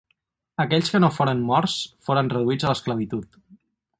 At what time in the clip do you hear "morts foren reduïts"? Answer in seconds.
1.51-2.67